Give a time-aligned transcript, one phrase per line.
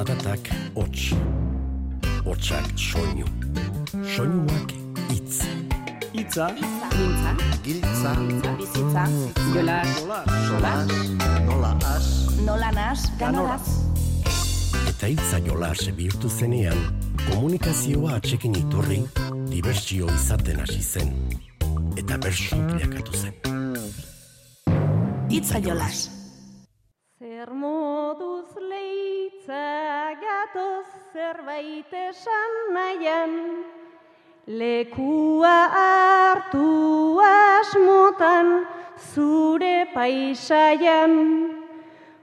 [0.00, 1.12] zaratak hots.
[2.24, 3.26] Hotsak soinu.
[4.16, 4.72] Soinuak
[5.10, 5.44] hitz.
[6.12, 6.48] Itza,
[6.96, 7.32] Mintza,
[7.62, 8.12] Giltza,
[8.58, 9.04] bizitza,
[9.54, 9.82] jola,
[10.48, 10.72] sola,
[11.46, 12.06] nola as,
[12.46, 13.66] nola nas, ganoraz.
[14.88, 16.80] Eta hitza jolas bihurtu zenean,
[17.28, 19.02] komunikazioa atxekin iturri,
[19.52, 21.12] dibertsio izaten hasi zen.
[22.00, 23.36] Eta bersu bilakatu zen.
[25.30, 26.19] Itza jolas.
[30.52, 33.64] Gatoz zerbait esan nahian,
[34.46, 41.12] lekua hartu asmotan zure paisaian.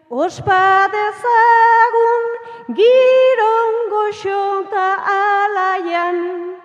[0.09, 2.23] Ospa dezagun
[2.75, 6.55] girongo xota alaian,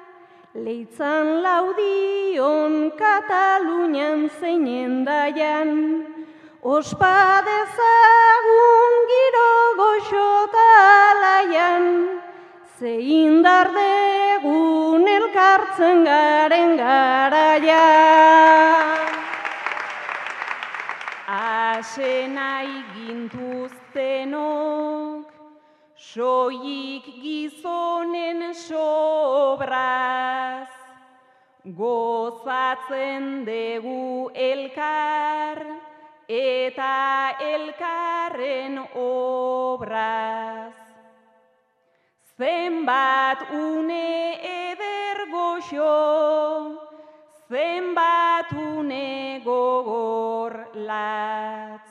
[0.54, 6.11] leitzan laudion Katalunian zeinen daian.
[6.62, 10.66] Ospa dezagun giro goxota
[11.10, 11.84] alaian,
[12.78, 17.88] ze indar degun elkartzen garen garaia.
[21.26, 25.26] Asenai gintuztenok,
[25.96, 30.70] soik gizonen sobraz,
[31.66, 35.90] gozatzen degu elkar,
[36.28, 40.74] eta elkarren obraz.
[42.38, 46.80] Zenbat une eder goxo,
[47.48, 51.88] zenbat une gogor latz.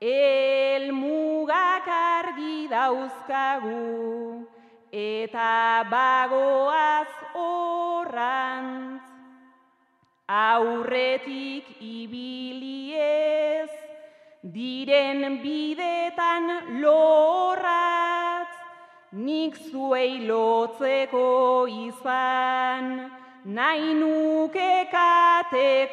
[0.00, 4.46] El mugak argi dauzkagu,
[4.92, 8.93] eta bagoaz horrantz.
[10.26, 13.68] Aurretik ibiliez,
[14.40, 18.48] diren bidetan lorratz,
[19.12, 23.10] nik zuei lotzeko izan,
[23.44, 25.92] nahi nuke katekorra.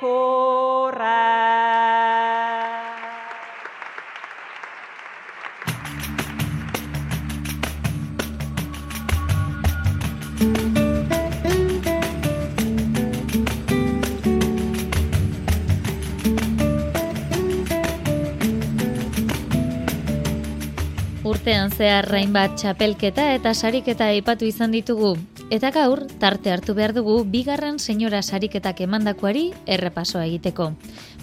[21.41, 25.17] Urtean zehar bat txapelketa eta sariketa aipatu izan ditugu.
[25.49, 30.75] Eta gaur, tarte hartu behar dugu, bigarren senyora sariketak emandakoari errepasoa egiteko.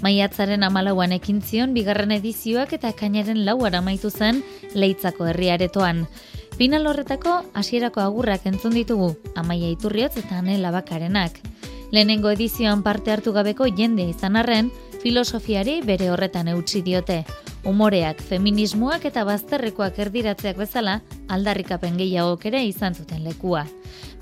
[0.03, 4.43] Maiatzaren amalauan ekin zion, bigarren edizioak eta kainaren lauar amaitu zen
[4.75, 6.09] leitzako herriaretoan.
[6.59, 11.39] Final horretako hasierako agurrak entzun ditugu, amaia iturriotz eta anela bakarenak.
[11.93, 17.25] Lehenengo edizioan parte hartu gabeko jende izan arren, filosofiari bere horretan eutsi diote.
[17.69, 23.67] Umoreak, feminismoak eta bazterrekoak erdiratzeak bezala, aldarrikapen gehiagok ere izan zuten lekua.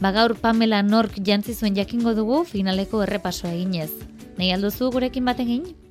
[0.00, 3.91] Bagaur Pamela Nork jantzi zuen jakingo dugu finaleko errepasoa eginez.
[4.36, 5.85] Nahi alduzu gurekin baten egin?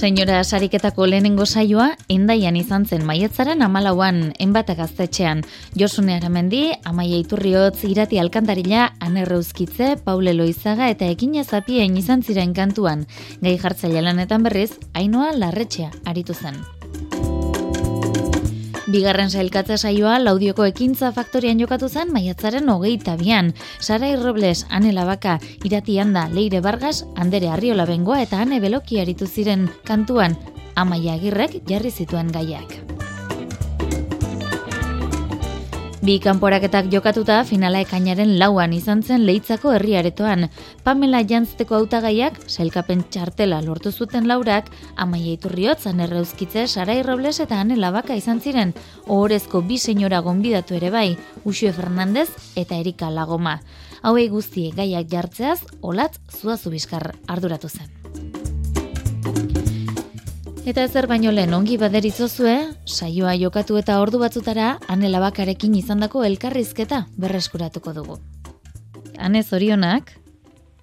[0.00, 5.42] Senyora sariketako lehenengo saioa, endaian izan zen maietzaren amalauan, enbata gaztetxean.
[5.76, 13.04] Josune Aramendi, Amaia Iturriotz, Irati Alkantarila, Anerreuzkitze, Paule Loizaga eta Ekina Zapien izan ziren kantuan.
[13.44, 16.62] Gai jartzaile lanetan berriz, Ainoa Larretxea aritu zen.
[18.90, 23.52] Bigarren sailkatza saioa laudioko ekintza faktorian jokatu zen maiatzaren hogeita bian.
[23.78, 29.30] Sarai Robles, Ane Labaka, Irati Handa, Leire Vargas, Andere Arriola Bengoa eta Ane Beloki aritu
[29.30, 30.34] ziren kantuan,
[30.74, 33.09] Amaia Agirrek jarri zituen gaiak.
[36.00, 40.46] Bi kanporaketak jokatuta finala ekainaren lauan izan zen leitzako herriaretoan.
[40.80, 47.76] Pamela jantzteko hautagaiak sailkapen txartela lortu zuten laurak, amaia iturriotz, anerreuzkitze, Sarai Robles eta Ane
[47.76, 48.72] Labaka izan ziren,
[49.08, 53.58] ohorezko bi senyora gonbidatu ere bai, Uxue Fernandez eta Erika Lagoma.
[54.00, 57.92] Hauei guztie gaiak jartzeaz, olatz zuazu bizkar arduratu zen.
[60.66, 62.54] Eta ezer baino lehen ongi baderitzozue,
[62.84, 68.16] saioa jokatu eta ordu batzutara Ane Labakarekin izandako elkarrizketa berreskuratuko dugu.
[69.18, 70.12] Ane zorionak,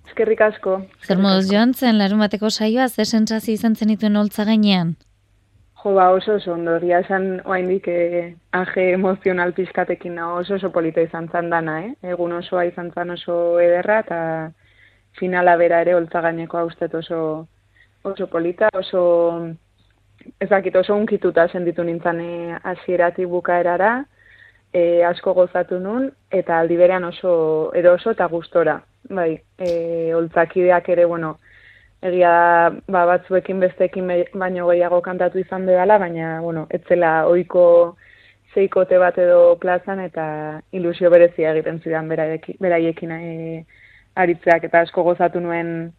[0.07, 0.81] Eskerrik asko.
[1.05, 4.95] zer moduz joan zen larun bateko saioa, ze sentsazio izan zenituen holtza gainean?
[5.83, 10.71] Jo, ba, oso oso ondo, egia esan oaindik eh, aje emozional pizkatekin nago, oso oso
[10.71, 11.93] polita izan zan dana, eh?
[12.01, 14.51] Egun osoa izan zan oso ederra, eta
[15.19, 17.47] finala bera ere holtza gaineko haustet oso,
[18.03, 19.03] oso polita, oso,
[20.39, 24.05] ez dakit, oso unkituta senditu nintzen eh, hasieratik bukaerara,
[24.73, 27.33] e, asko gozatu nun, eta aldi berean oso
[27.75, 28.79] eroso eta gustora.
[29.09, 31.37] Bai, e, oltzakideak ere, bueno,
[32.01, 37.63] egia da, ba, batzuekin besteekin baino gehiago kantatu izan dela, baina, bueno, etzela oiko
[38.53, 40.25] zeikote bat edo plazan, eta
[40.71, 43.63] ilusio berezia egiten zidan beraiekin e,
[44.15, 45.93] aritzeak, eta asko gozatu nuen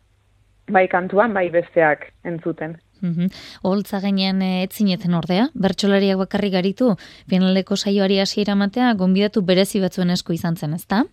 [0.68, 2.76] bai kantuan, bai besteak entzuten.
[3.00, 3.28] Mm
[3.62, 6.96] Oltza gainean eh, etzineten ordea, bertsolariak bakarrik garitu,
[7.28, 11.04] finaleko saioari hasiera matea, gonbidatu berezi batzuen esku izan zen, ezta?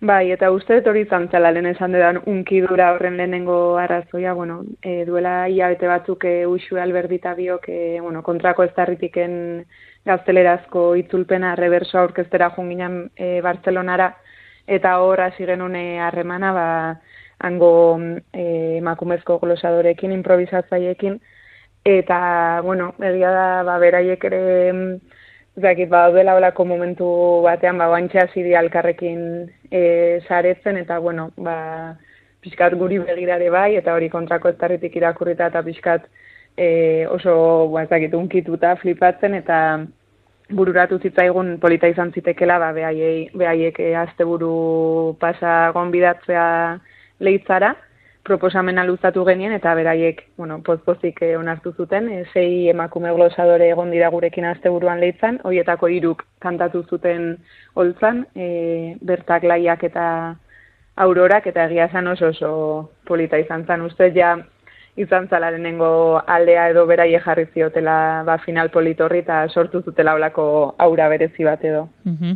[0.00, 5.04] Bai, eta uste hori izan zela lehen esan dedan unkidura horren lehenengo arrazoia, bueno, e,
[5.04, 9.64] duela hilabete batzuk e, usu alberdita biok, e, bueno, kontrako ez darritiken
[10.06, 14.12] gaztelerazko itzulpena reverso aurkeztera junginan e, Bartzelonara,
[14.68, 16.68] eta hor hasi genuen harremana, ba,
[17.40, 18.00] hango
[18.32, 21.20] e, emakumezko glosadorekin, improvisatzaiekin,
[21.84, 24.42] eta, bueno, egia da, ba, beraiek ere,
[25.60, 27.08] zakit, ba, duela olako momentu
[27.46, 29.20] batean, ba, bantxe hasi alkarrekin
[29.70, 31.96] e, saretzen, eta, bueno, ba,
[32.42, 36.08] pixkat guri begirare bai, eta hori kontrako ez irakurrita, eta pixkat
[36.56, 39.86] e, oso, ba, zakit, unkituta, flipatzen, eta
[40.50, 46.78] bururatu zitzaigun polita izan zitekela, ba, behaiek e, azte buru pasa gonbidatzea,
[47.20, 47.76] leitzara,
[48.28, 53.90] proposamena luzatu genien, eta beraiek, bueno, pozpozik eh, onartu zuten, e, sei emakume glosadore egon
[53.94, 57.30] dira gurekin azte buruan leitzan, horietako iruk kantatu zuten
[57.74, 60.04] holtzan, e, bertak laiak eta
[60.96, 62.52] aurorak, eta egia esan oso oso
[63.08, 64.36] polita izan zen, uste ja,
[64.98, 70.74] izan zala denengo aldea edo beraie jarri ziotela ba, final politorri eta sortu zutela olako
[70.78, 71.88] aura berezi bat edo.
[72.04, 72.34] Uh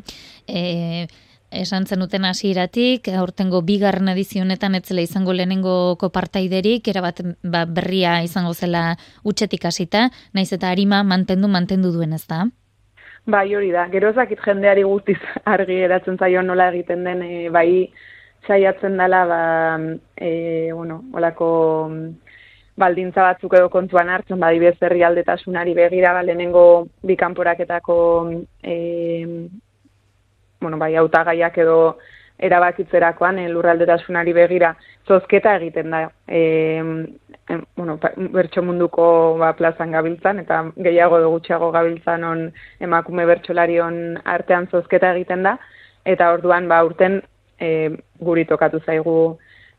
[1.52, 8.96] esan zenuten hasieratik aurtengo bigarren edizionetan etzela izango lehenengo kopartaiderik, erabat ba, berria izango zela
[9.24, 12.46] utxetik hasita, naiz eta harima mantendu mantendu duen ez da?
[13.24, 13.86] Bai, hori da.
[13.92, 15.18] Gero ezakit jendeari guztiz
[15.54, 17.92] argi eratzen zaio nola egiten den, e, bai
[18.48, 19.42] saiatzen dela, ba,
[20.16, 21.48] e, bueno, olako
[22.82, 27.98] baldintza batzuk edo kontuan hartzen, bai bez aldetasunari begira, ba, lehenengo bikanporaketako
[28.62, 28.76] e,
[30.62, 31.78] bueno, bai, autagaiak edo
[32.42, 34.72] erabakitzerakoan e, lurraldetasunari begira
[35.06, 36.02] zozketa egiten da.
[36.26, 36.40] E,
[37.48, 37.98] e, bueno,
[38.34, 39.04] bertso munduko
[39.38, 42.46] ba, plazan gabiltzan, eta gehiago edo gutxiago gabiltzan on
[42.80, 45.56] emakume bertsolarion artean zozketa egiten da,
[46.04, 47.20] eta orduan ba, urten
[47.60, 49.16] e, guri tokatu zaigu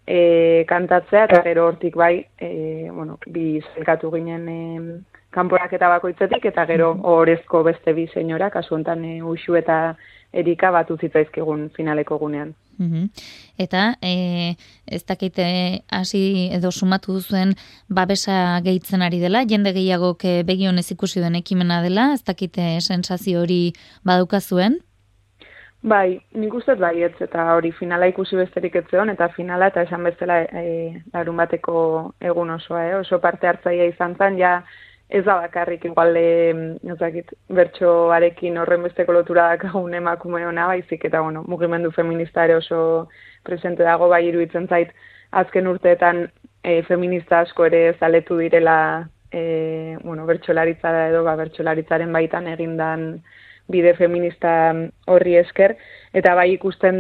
[0.08, 4.62] e, kantatzea, eta gero hortik bai, e, bueno, bi zelkatu ginen e,
[5.34, 9.96] kanporak eta bakoitzetik, eta gero horrezko beste bi senyora, kasu honetan e, usu eta
[10.34, 12.54] erika batu zitzaizkigun finaleko gunean.
[12.78, 13.10] Mm
[13.64, 14.56] Eta e,
[14.88, 15.44] ez dakite
[15.94, 17.54] hasi edo sumatu duzuen
[17.88, 20.16] babesa gehitzen ari dela, jende gehiago
[20.46, 24.80] begion ez ikusi duen ekimena dela, ez dakite sensazio hori baduka zuen?
[25.84, 30.04] Bai, nik uste bai ez, eta hori finala ikusi besterik ez eta finala eta esan
[30.04, 32.96] bezala e, larun bateko egun osoa, eh?
[32.96, 34.64] oso parte hartzaia izan zen, ja
[35.14, 41.44] ez da bakarrik igual ezakit bertsoarekin horren besteko lotura dakagun emakume ona baizik eta bueno,
[41.48, 43.10] mugimendu feminista ere oso
[43.44, 44.90] presente dago bai iruditzen zait
[45.32, 46.24] azken urteetan
[46.64, 48.78] e, feminista asko ere zaletu direla
[49.32, 53.22] e, bueno, bertsolaritza edo ba, bertsolaritzaren baitan egindan
[53.70, 54.74] bide feminista
[55.08, 55.76] horri esker,
[56.14, 56.98] eta bai ikusten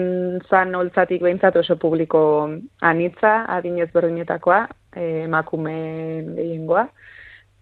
[0.49, 2.21] zan holtzatik behintzat oso publiko
[2.81, 4.61] anitza, adinez berdinetakoa,
[4.95, 5.75] emakume
[6.37, 6.87] gehiengoa,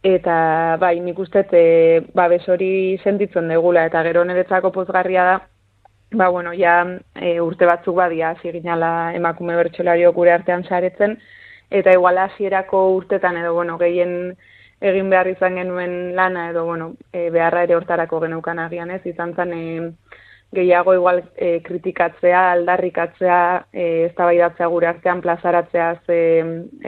[0.04, 5.36] Eta bai, nik uste e, babes hori sentitzen degula eta gero niretzako pozgarria da,
[6.12, 6.80] ba bueno, ja
[7.16, 11.20] e, urte batzuk badia hasi ginala emakume bertsolario gure artean saretzen.
[11.70, 14.36] Eta igual hasierako urtetan edo bueno, gehien
[14.82, 19.36] egin behar izan genuen lana edo bueno, e, beharra ere hortarako geneukan agian ez, izan
[19.36, 19.92] zen e,
[20.54, 23.40] gehiago igual e, kritikatzea, aldarrikatzea,
[23.72, 26.20] e, eztabaidatzea gure artean plazaratzea ze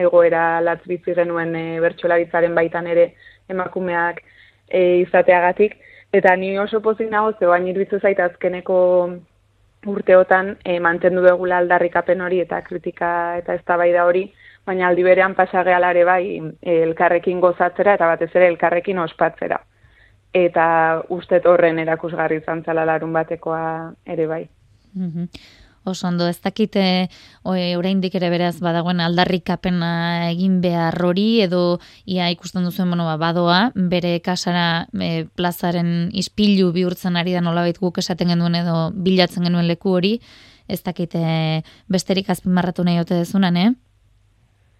[0.06, 3.14] egoera latzbizi genuen e, bertsolaritzaren baitan ere
[3.48, 4.20] emakumeak
[4.68, 5.78] e, izateagatik.
[6.12, 8.78] Eta ni oso pozik nago, ze bain irbizu zait azkeneko
[9.86, 14.28] urteotan e, mantendu dugula aldarrikapen hori eta kritika eta eztabaida hori,
[14.66, 19.60] baina aldi berean pasagealare bai e, elkarrekin gozatzera eta batez ere elkarrekin ospatzera
[20.34, 24.48] eta ustet horren erakusgarri izan zala larun batekoa ere bai.
[24.94, 25.28] Mm
[25.84, 27.10] Oso ondo, ez dakite
[27.44, 33.58] oraindik ere beraz badagoen aldarrikapena egin behar hori edo ia ikusten duzuen bueno, ba, badoa,
[33.76, 39.68] bere kasara e, plazaren ispilu bihurtzen ari da nolabait guk esaten genuen edo bilatzen genuen
[39.68, 40.14] leku hori,
[40.72, 41.20] ez dakite
[41.92, 43.70] besterik azpimarratu nahi ote dezunan, eh?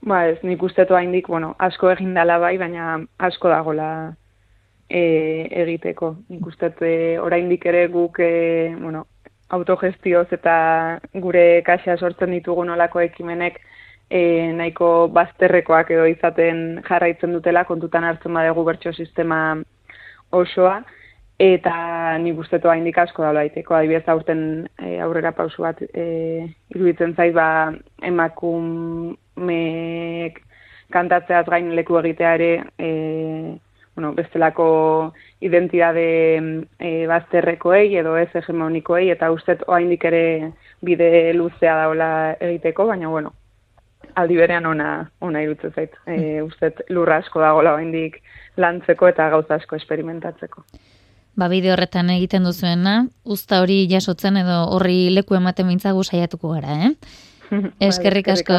[0.09, 4.15] Ba ez, nik ustetu haindik, bueno, asko egin dala bai, baina asko dagola
[4.89, 6.17] e, egiteko.
[6.29, 9.07] Nik e, oraindik ere guk e, bueno,
[9.49, 13.61] autogestioz eta gure kaxa sortzen ditugun olako ekimenek
[14.11, 19.57] e, nahiko bazterrekoak edo izaten jarraitzen dutela kontutan hartzen badegu bertso sistema
[20.33, 20.83] osoa
[21.39, 21.75] eta
[22.23, 23.75] nik uste toa indik asko da laiteko.
[23.75, 27.73] Adibidez aurten e, aurrera pausu bat e, iruditzen zait ba
[28.03, 29.15] emakumeek
[30.95, 32.89] kantatzeaz gain leku egitea ere e,
[33.95, 36.07] bueno, bestelako identitate
[36.79, 40.53] e, bazterrekoei edo ez hegemonikoei eta ustet oraindik ere
[40.85, 42.11] bide luzea daola
[42.41, 43.33] egiteko, baina bueno,
[44.15, 44.89] aldi berean ona
[45.21, 45.95] ona irutzen zait.
[46.07, 48.21] E, ustet lurra asko dagoela oraindik
[48.57, 50.65] lantzeko eta gauza asko experimentatzeko.
[51.35, 56.77] Ba, bide horretan egiten duzuena, usta hori jasotzen edo horri leku ematen mintzagu saiatuko gara,
[56.87, 56.93] eh?
[57.81, 58.55] Eskerrik asko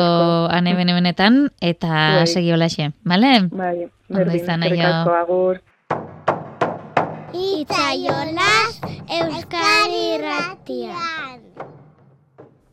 [0.51, 1.87] ane benetan eta
[2.21, 2.27] bai.
[2.27, 3.49] segi holaxe, bale?
[3.51, 5.61] Bai, berdin, eskerrik asko agur.
[7.35, 8.79] Itzaiolas
[9.11, 11.41] Euskari Ratian.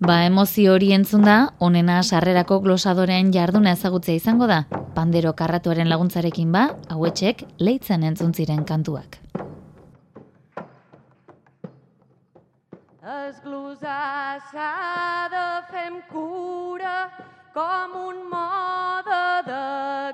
[0.02, 4.64] Ba, emozio hori entzun da, onena sarrerako glosadorean jarduna ezagutzea izango da.
[4.96, 9.20] Pandero karratuaren laguntzarekin ba, hauetxek leitzen entzun ziren kantuak.
[13.32, 16.96] Esglosar s'ha de fer amb cura
[17.54, 19.68] com un mode de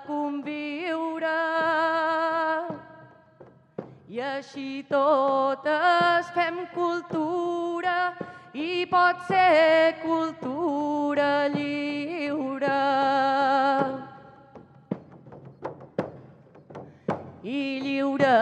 [0.06, 1.32] conviure.
[4.14, 7.96] I així totes fem cultura
[8.54, 12.78] i pot ser cultura lliure.
[17.42, 18.38] I lliure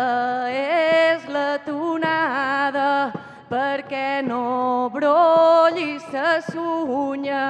[0.61, 2.16] és la tonada
[3.49, 7.47] perquè no brolli sa sunya.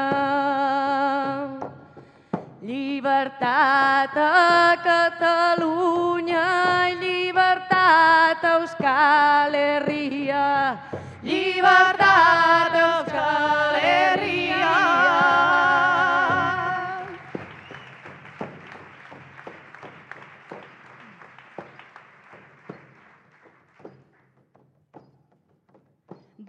[2.67, 6.47] Llibertat a Catalunya,
[7.01, 10.77] llibertat a Euskal Herria,
[11.23, 14.75] llibertat a Euskal Herria.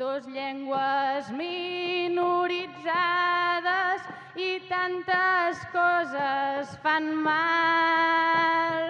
[0.07, 4.07] Dos llengües minoritzades
[4.39, 8.85] i tantes coses fan mal.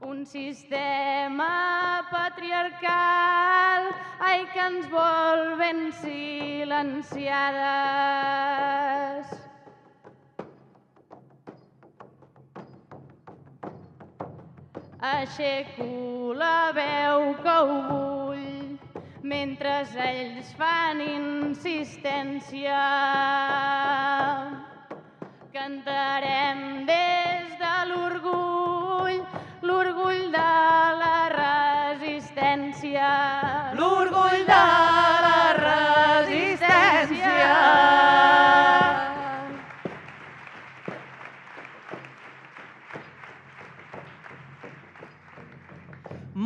[0.00, 3.92] Un sistema patriarcal,
[4.24, 7.20] ai, que ens vol ben silenciades.
[15.12, 18.19] Aixeco la veu que ho vull
[19.22, 22.78] mentre ells fan insistència.
[25.52, 29.20] Cantarem des de l'orgull,
[29.62, 30.89] l'orgull de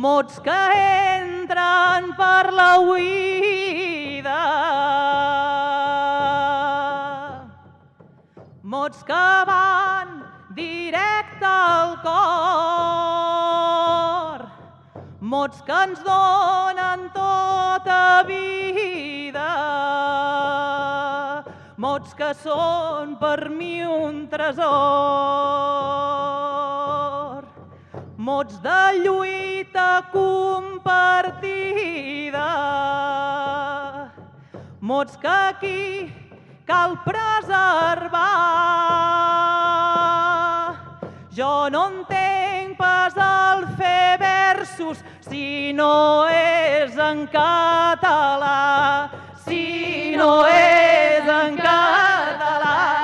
[0.05, 0.55] Mots que
[1.17, 4.41] entren per la oïda.
[8.73, 10.11] Mots que van
[10.59, 12.25] directe al cor.
[15.33, 19.49] Mots que ens donen tota vida.
[21.87, 26.05] Mots que són per mi un tresor.
[28.25, 30.81] Mots de lluita compartida.
[34.81, 36.11] Mots que aquí
[36.65, 38.17] cal preservar.
[41.37, 49.11] Jo no entenc pas el fer versos si no és en català.
[49.45, 52.94] Si no és en català.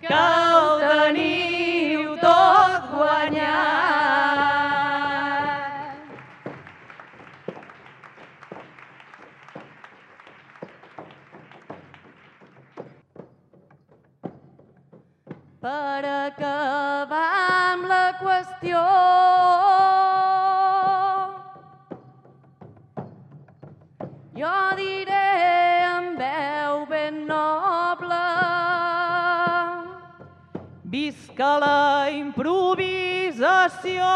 [0.00, 4.40] Que ho teniu tot guanyat.
[15.60, 17.28] Per acabar
[17.60, 18.86] amb la qüestió,
[31.36, 34.08] Visca la improvisació,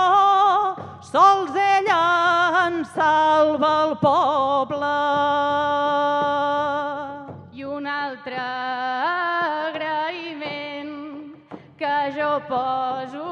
[1.04, 4.94] sols ella en salva el poble.
[7.52, 8.40] I un altre
[9.68, 10.96] agraïment
[11.76, 13.28] que jo poso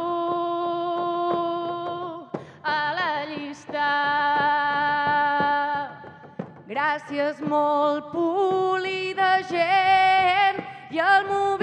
[2.61, 3.88] a la llista.
[6.68, 10.61] Gràcies molt polida gent
[10.92, 11.57] i el moviment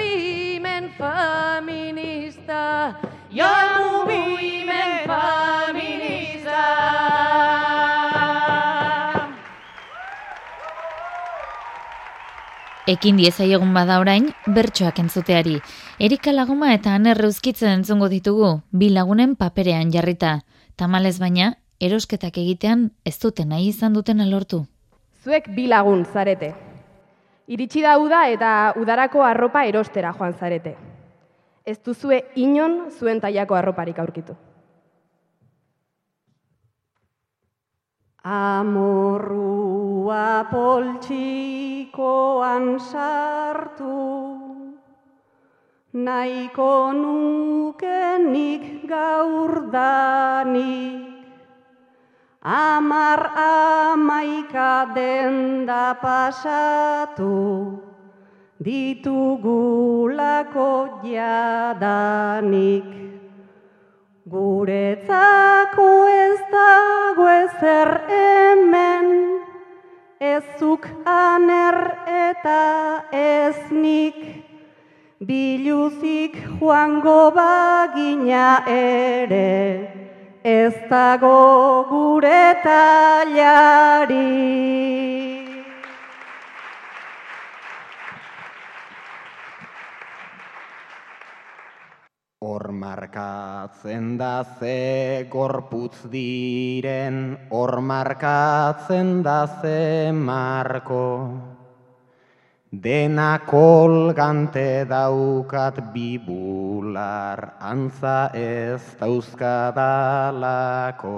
[1.05, 3.00] feminista.
[3.31, 6.62] I el moviment feminista.
[12.88, 15.57] Ekin diezaiogun bada orain, bertsoak entzuteari.
[16.00, 20.45] Erika laguma eta anerre uzkitzen entzungo ditugu, bi lagunen paperean jarrita.
[20.75, 24.65] Tamalez baina, erosketak egitean ez duten nahi izan duten alortu.
[25.24, 26.53] Zuek bi lagun zarete.
[27.47, 30.75] Iritsi da uda eta udarako arropa erostera joan zarete.
[31.65, 34.36] Ez duzue inon zuen tailako arroparik aurkitu.
[38.25, 43.98] Amorrua poltsikoan sartu,
[45.93, 51.25] nahiko nukenik gaur danik,
[52.41, 57.84] amar amaika denda pasatu,
[58.63, 60.07] ditugulako
[61.03, 62.85] jadanik.
[64.25, 69.07] Guretzako ez dago ezer hemen,
[70.20, 74.15] ezuk aner eta ez nik,
[75.20, 79.87] biluzik joango bagina ere,
[80.44, 84.25] ez dago gure talari.
[92.46, 97.16] Hor markatzen da ze gorputz diren,
[97.50, 101.05] hor markatzen da ze marko.
[102.70, 111.18] Dena kolgante daukat bibular, antza ez dauzkadalako.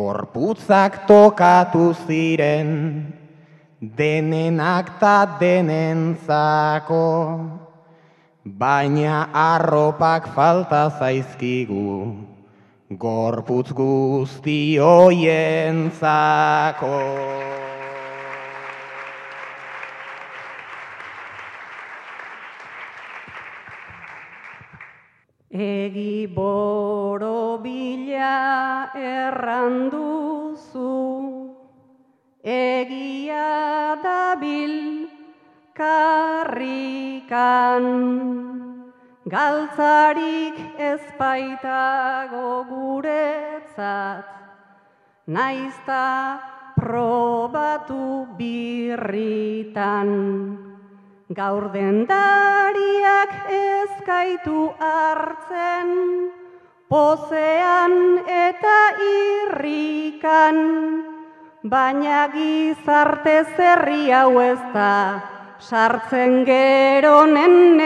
[0.00, 2.70] Gorputzak tokatu ziren,
[3.76, 7.04] denenak ta denentzako.
[8.44, 12.12] Baina arropak falta zaizkigu,
[12.92, 15.96] gorputz guzti hoientzako.
[25.48, 30.92] Egi boro bila erranduzu,
[32.44, 35.08] egia dabil
[35.72, 37.84] karrikan.
[39.24, 44.26] Galtzarik ez baitago guretzat,
[45.24, 46.40] naizta
[46.76, 50.10] probatu birritan.
[51.32, 55.88] Gaur dendariak ez gaitu hartzen,
[56.92, 57.96] pozean
[58.28, 60.60] eta irrikan,
[61.64, 64.92] baina gizarte zerri hau ez da,
[65.64, 67.80] sartzen geronen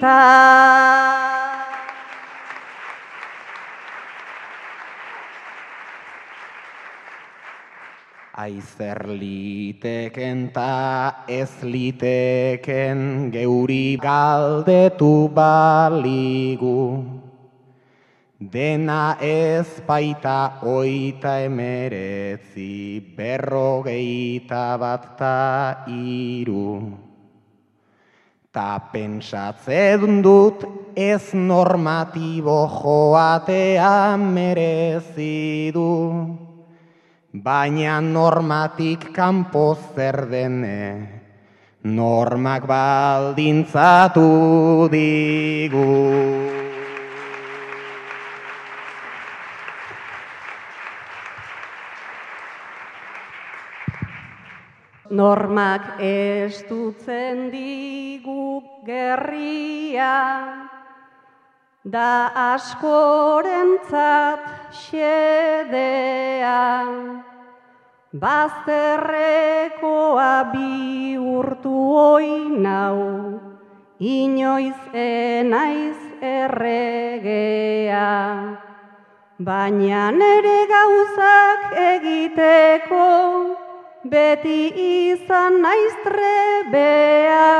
[0.00, 1.20] neurrita.
[8.40, 17.04] Aizer liteken ta ez liteken geuri galdetu baligu.
[18.40, 27.09] Dena ez baita oita emeretzi berrogeita bat ta iru.
[28.50, 30.64] Ta pentsatzen dut
[30.98, 35.86] ez normatibo joatea merezi du.
[37.30, 40.82] Baina normatik kanpo zer dene,
[41.84, 44.26] normak baldintzatu
[44.90, 46.59] digu.
[55.10, 60.14] Normak estutzen digu gerria,
[61.82, 66.62] da askorentzat xedea.
[68.22, 73.02] Bazterrekoa bihurtu oinau,
[73.98, 78.14] inoiz enaiz erregea.
[79.42, 83.59] Baina nere gauzak egiteko,
[84.04, 84.72] beti
[85.12, 87.50] izan naiz trebea.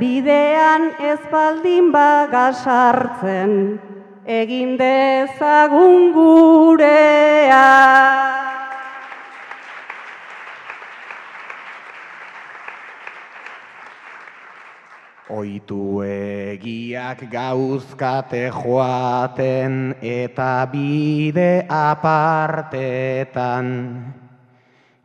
[0.00, 3.78] Bidean ez baldin bagasartzen,
[4.26, 7.62] egin dezagun gurea.
[15.30, 23.66] Oitu egiak gauzkate joaten eta bide apartetan.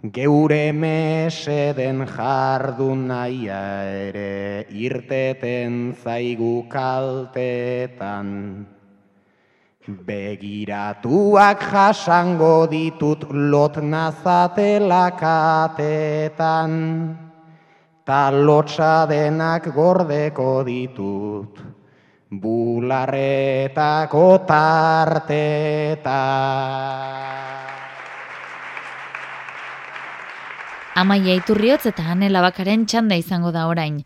[0.02, 8.66] Geure meseden jardun naia ere irteten zaigu kaltetan.
[9.86, 16.74] Begiratuak jasango ditut lot nazatela katetan
[18.04, 21.62] ta lotxa denak gordeko ditut,
[22.42, 26.26] bularretako tarteta.
[30.96, 34.02] Amaia iturriotz eta anela bakaren txanda izango da orain.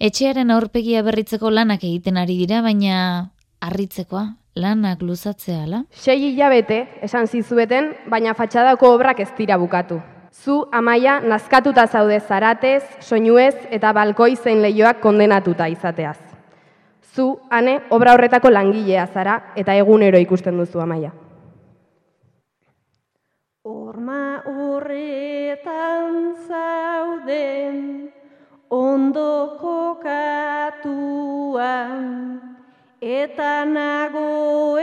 [0.00, 4.24] Etxearen aurpegia berritzeko lanak egiten ari dira, baina harritzekoa,
[4.56, 5.82] lanak luzatzea, la?
[5.92, 10.00] Sei hilabete, esan zizueten, baina fatxadako obrak ez dira bukatu.
[10.32, 16.16] Zu, amaia, nazkatuta zaude zaratez, soinuez eta balkoi zein lehioak kondenatuta izateaz.
[17.12, 21.12] Zu, ane, obra horretako langilea zara eta egunero ikusten duzu amaia.
[23.62, 24.42] Horma
[25.52, 28.12] horretan zauden
[28.70, 30.40] ondo kokatuan
[33.00, 34.80] eta nagoenean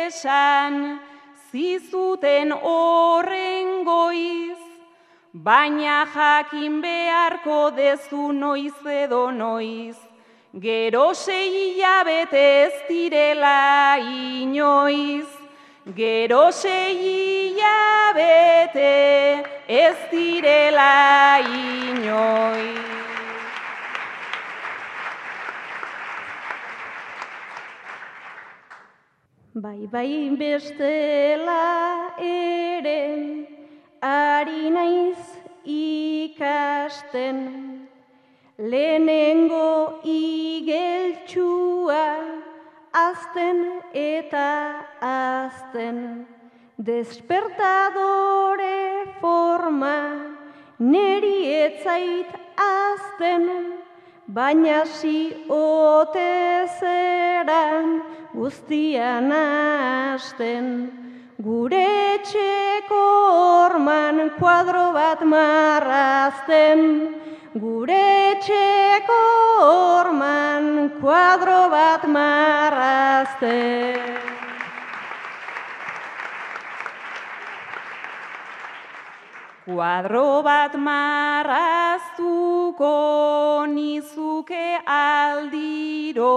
[0.06, 1.00] esan
[1.50, 4.58] zizuten horren goiz,
[5.34, 9.96] baina jakin beharko dezu noiz edo noiz.
[10.58, 15.26] Gero sei hilabete ez direla inoiz,
[15.94, 22.78] gero sei hilabete ez direla inoiz.
[29.54, 33.02] Bai, bai, bestela ere,
[34.00, 35.20] ari naiz
[35.64, 37.38] ikasten,
[38.56, 42.06] lehenengo igeltsua,
[42.92, 44.50] azten eta
[45.00, 46.26] azten,
[46.78, 50.36] despertadore forma,
[50.78, 53.76] neri etzait azten,
[54.26, 60.90] baina si ote zeran, guztian hasten,
[61.38, 63.02] gure etxeko
[63.66, 66.80] orman kuadro bat marrazten,
[67.54, 69.22] gure etxeko
[69.60, 73.02] orman kuadro bat marrazten.
[79.62, 81.62] Kuadro bat marraztuko
[83.70, 86.34] nizuke aldiro,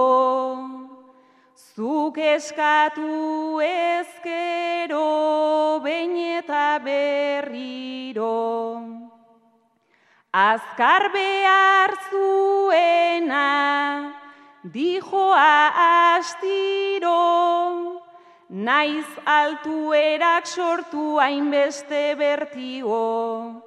[1.74, 8.30] Zuk eskatu ezkero, bain eta berriro.
[10.32, 13.50] Azkar behar zuena,
[14.62, 15.74] dijoa
[16.14, 17.45] astiro,
[18.56, 23.62] naiz altuerak sortu hainbeste bertigo.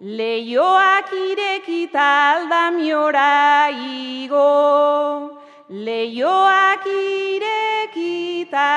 [0.00, 8.68] Leioak irekita aldamiora igo, leioak irekita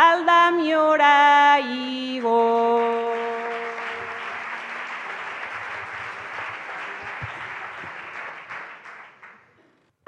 [0.00, 2.40] aldamiora igo.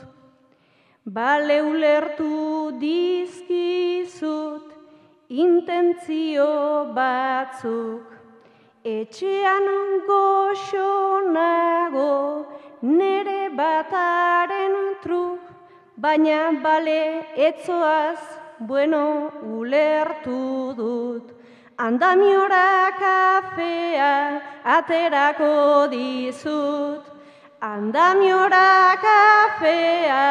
[1.05, 2.33] bale ulertu
[2.81, 4.67] dizkizut
[5.29, 6.51] intentzio
[6.95, 8.03] batzuk.
[8.87, 9.67] Etxean
[10.07, 12.13] goxonago
[12.81, 15.41] nere bataren truk,
[15.97, 17.01] baina bale
[17.47, 18.21] etzoaz
[18.59, 21.36] bueno ulertu dut.
[21.77, 27.05] Andamiora kafea aterako dizut.
[27.61, 30.23] Andamiora kafea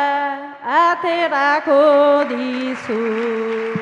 [0.67, 3.79] aterako dizut.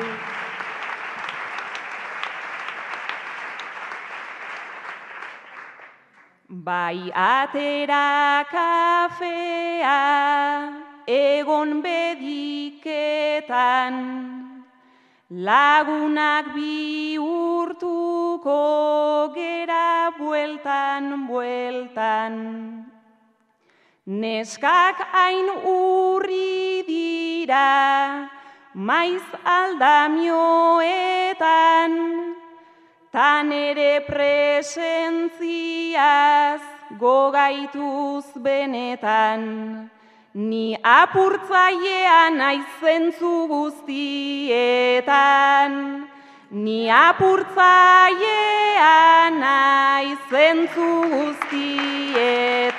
[6.65, 9.99] Bai atera kafea
[11.07, 13.13] egon bediketan,
[15.29, 18.61] lagunak bi urtuko
[19.33, 22.85] gera bueltan, bueltan.
[24.05, 28.29] Neskak hain urri dira,
[28.75, 30.21] maiz aldamioetan,
[33.09, 35.33] tan ere presentziaz
[36.99, 39.89] gogaituz benetan.
[40.35, 45.71] Ni apurtzailea naizentzu guztietan,
[46.51, 52.75] ni apurtzailea naizentzu guztietan.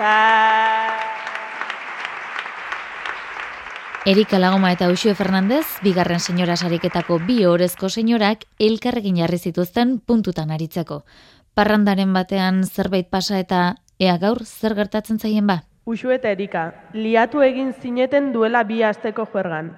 [4.04, 10.52] Erika Lagoma eta Uxue Fernandez, bigarren senyora sariketako bi orezko senyorak elkarrekin jarri zituzten puntutan
[10.52, 11.08] aritzeko.
[11.54, 15.62] Parrandaren batean zerbait pasa eta ea gaur zer gertatzen zaien ba?
[15.86, 19.68] Uxue eta Erika, liatu egin zineten duela bi asteko juergan.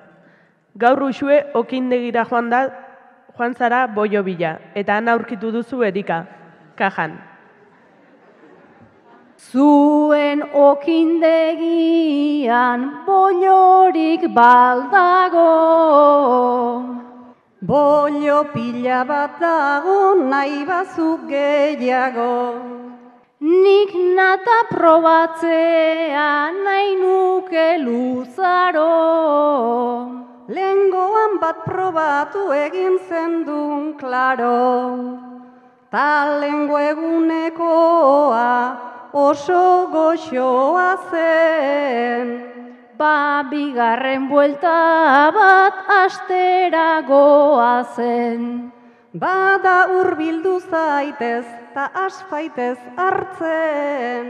[0.80, 2.60] Gaur Uxue okindegira joan da
[3.36, 6.24] joan zara boio bila, eta han aurkitu duzu Erika,
[6.80, 7.18] kajan.
[9.36, 11.20] Zuen okindegian
[13.04, 15.52] bollorik baldago.
[17.60, 22.32] Bollo pila bat dago nahi bazuk gehiago.
[23.40, 28.90] Nik nata probatzea nahi nuke luzaro.
[30.50, 35.22] Lengoan bat probatu egin zendun klaro.
[35.92, 38.50] Ta lengo egunekoa
[39.14, 42.26] oso goxoa zen.
[42.98, 48.72] Ba bigarren buelta bat astera goazen.
[49.14, 51.46] Bada hurbildu zaitez
[51.78, 54.26] ta asfaitez hartzen.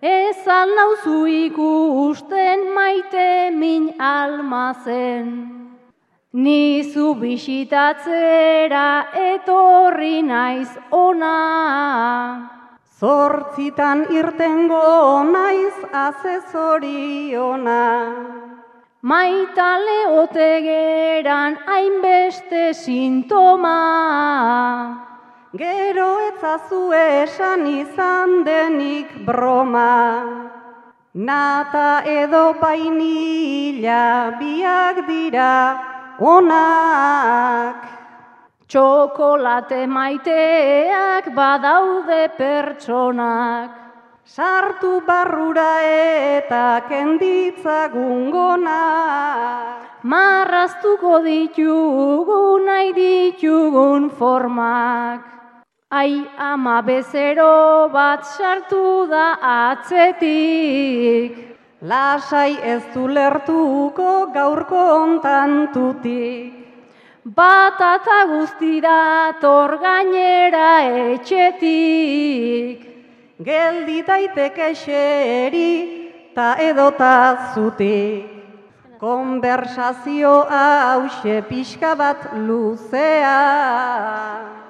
[0.00, 5.26] Ez alnauzu ikusten maite min almazen.
[6.44, 8.88] Nizu bisitatzera
[9.32, 11.36] etorri naiz ona.
[13.00, 14.88] Zortzitan irtengo
[15.28, 17.84] naiz azezoriona.
[19.02, 23.80] Maitale otegeran hainbeste sintoma.
[25.52, 30.24] Gero etzazu esan izan denik broma.
[31.12, 35.76] Nata edo painila biak dira
[36.16, 37.84] onak.
[38.64, 43.76] Txokolate maiteak badaude pertsonak.
[44.24, 50.00] Sartu barrura eta kenditzagun gonak.
[50.02, 55.41] Marraztuko ditugu nahi ditugun formak.
[55.92, 61.36] Ai ama bezero bat sartu da atzetik.
[61.84, 66.54] Lasai ez du lertuko gaur kontantutik.
[67.24, 70.70] Batata guztira tor gainera
[71.12, 72.80] etxetik.
[73.44, 75.72] Geldi daiteke xeri
[76.34, 78.24] ta edota zutik.
[78.96, 84.61] Konversazio hause pixka bat luzea.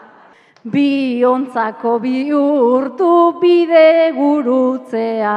[0.63, 5.33] Biontzako bihurtu bide gurutzea.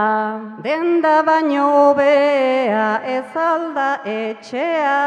[0.61, 4.99] Denda baino hobea ez alda etxea.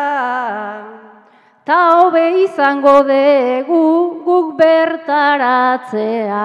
[1.62, 3.84] Ta hobe izango dugu
[4.24, 6.42] guk bertaratzea.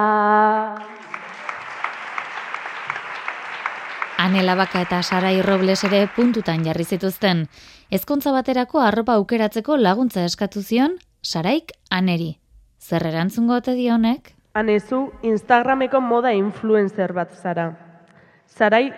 [4.21, 7.47] Anela Baka eta Sarai Robles ere puntutan jarri zituzten.
[7.89, 12.42] Ezkontza baterako arropa aukeratzeko laguntza eskatu zion Saraik Aneri.
[12.83, 14.33] Zer erantzungo ote dionek?
[14.59, 17.69] Anezu Instagrameko moda influencer bat zara.
[18.45, 18.89] Sarai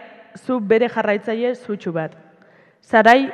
[0.41, 2.15] zu bere jarraitzaile zutxu bat.
[2.82, 3.30] Sarai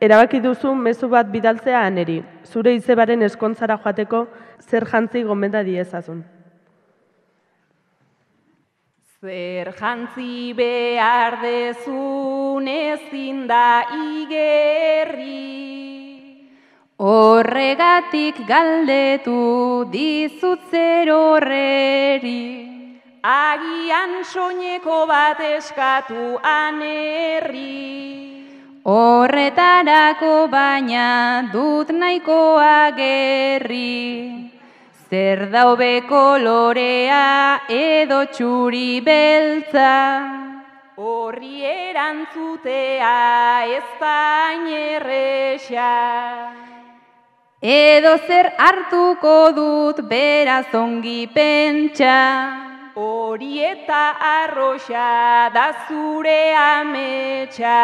[0.00, 2.20] erabaki duzu mezu bat bidaltzea aneri.
[2.46, 4.22] Zure izebaren eskontzara joateko
[4.62, 6.22] zer jantzi gomenda diezazun.
[9.18, 13.66] Zer jantzi behar dezun ezin da
[13.98, 16.03] igerri.
[16.96, 22.70] Horregatik galdetu dizut zer horreri.
[23.26, 27.58] Agian soineko bat eskatu anerri.
[28.86, 34.54] Horretarako baina dut nahikoa gerri.
[35.10, 39.90] Zer daube kolorea edo txuri beltza.
[40.94, 45.90] Horri erantzutea ez da inerresa.
[47.64, 52.16] Edo zer hartuko dut beraz ongi pentsa.
[52.94, 57.80] Hori eta arroxa da zure ametsa.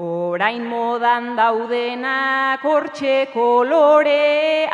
[0.00, 4.72] Orain modan daudenak hortxe koloreak.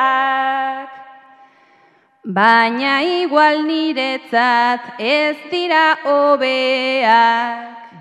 [2.25, 7.57] Baina igual niretzat ez dira hobeak.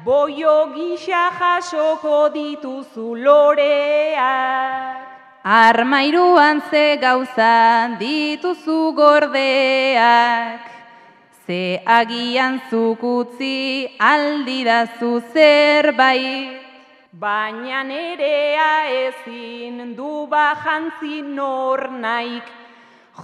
[0.05, 5.12] Boio gisa jasoko dituzu loreak.
[5.43, 10.61] Armairuan ze gauza dituzu gordeak.
[11.45, 16.63] Ze agian zukutzi aldidazu zerbait.
[17.11, 22.47] Baina nerea ezin du bajantzi nor naik.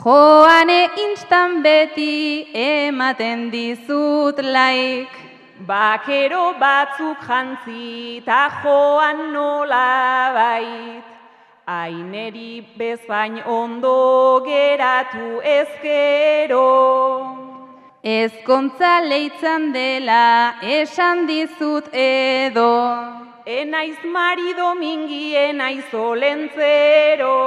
[0.03, 5.07] Joane instan beti ematen dizut laik.
[5.65, 11.18] Bakero batzuk jantzi ta joan nola bait.
[11.69, 16.65] Aineri bezain ondo geratu ezkero.
[18.01, 22.73] Ezkontza leitzan dela esan dizut edo.
[23.45, 27.37] Enaiz mari domingi enaiz olentzero.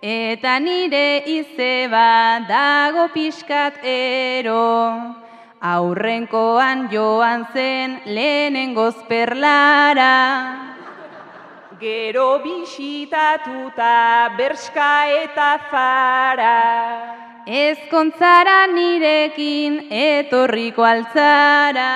[0.00, 4.64] Eta nire izeba dago pixkat ero.
[5.60, 10.69] Aurrenkoan joan zen lehenengoz perlara.
[11.80, 14.92] Gero bisitatuta berska
[15.24, 16.56] eta zara.
[17.48, 21.94] Ezkontzara nirekin etorriko altzara.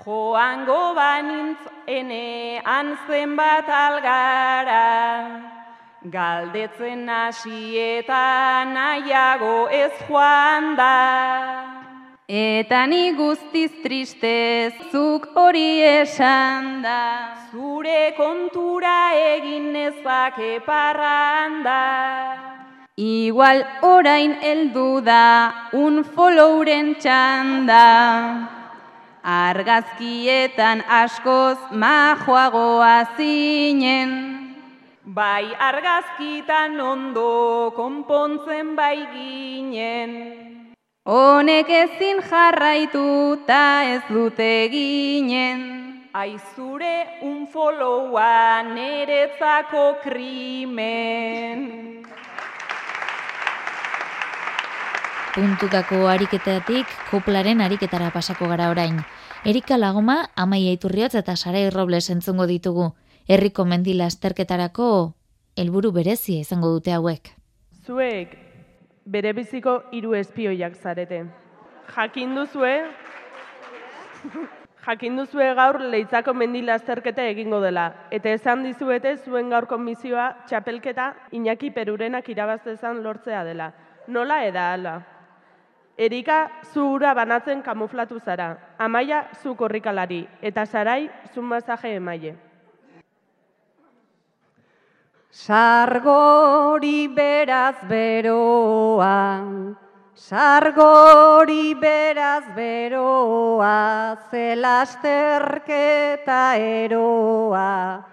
[0.00, 4.86] Joango banintz enean zenbat algara.
[6.08, 11.87] Galdetzen hasi eta nahiago ez joan da.
[12.28, 17.32] Eta ni guztiz tristez zuk hori esan da.
[17.48, 21.80] Zure kontura egin nezake parranda.
[23.00, 27.80] Igual orain heldu da un followren txanda.
[29.24, 34.12] Argazkietan askoz majoagoa zinen.
[35.02, 40.37] Bai argazkitan ondo konpontzen bai ginen.
[41.08, 45.60] Honek ezin jarraitu ta ez dute ginen.
[46.12, 51.62] Aizure un followa neretzako krimen.
[55.32, 58.98] Puntutako ariketatik koplaren ariketara pasako gara orain.
[59.48, 62.90] Erika Lagoma, Amaia Iturriotz eta Sarai Robles entzungo ditugu.
[63.24, 64.90] Herriko mendila esterketarako
[65.56, 67.32] helburu berezia izango dute hauek.
[67.86, 68.36] Zuek
[69.08, 71.24] bere biziko hiru espioiak zarete.
[71.96, 72.72] Jakin duzue,
[74.86, 77.86] jakin duzue gaur leitzako mendila azterketa egingo dela.
[78.10, 83.72] Eta esan dizuete zuen gaurko misioa txapelketa Iñaki Perurenak irabaztezan lortzea dela.
[84.08, 84.98] Nola eda ala?
[85.98, 86.42] Erika
[86.72, 88.50] zu ura banatzen kamuflatu zara.
[88.78, 90.26] Amaia zu korrikalari.
[90.42, 92.47] Eta sarai zu masaje emaile.
[95.38, 99.46] Sargori beraz beroa,
[100.16, 108.04] sargori beraz beroa, zelasterketa eroa,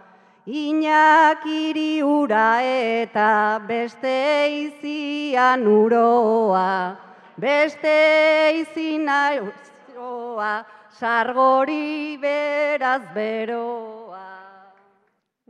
[0.46, 6.96] Inakiri ura eta beste izian uroa,
[7.42, 10.64] beste izina uroa,
[10.94, 14.05] sargori beraz beroa.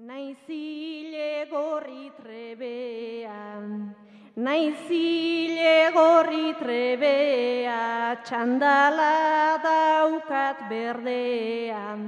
[0.06, 3.96] Naizile gorri trebean,
[4.38, 12.06] naizile gorri trebea, txandala daukat berdean.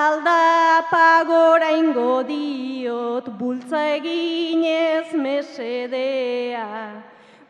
[0.00, 6.66] Aldapa gora ingo diot, bultza eginez mesedea.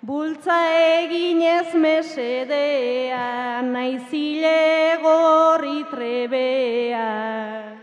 [0.03, 0.61] Bultza
[1.01, 3.25] eginez mesedea,
[3.73, 7.78] naizile gorri trebea.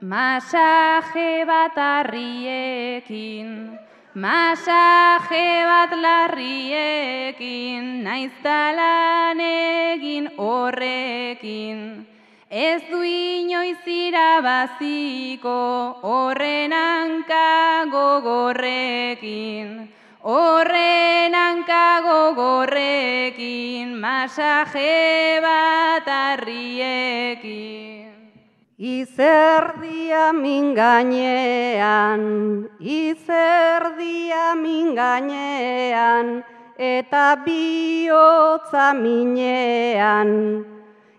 [0.00, 3.78] Masaje bat arriekin,
[4.12, 12.04] masaje bat larriekin, naiz talan egin horrekin.
[12.50, 15.56] Ez du inoiz irabaziko
[16.04, 19.88] horren hanka gogorrekin.
[20.20, 27.95] Horren hanka gogorrekin, masaje bat arriekin.
[28.78, 36.44] Izerdia min gainean, izerdia min gainean,
[36.76, 40.60] eta bihotza minean.